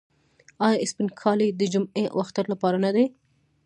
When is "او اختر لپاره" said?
2.11-2.77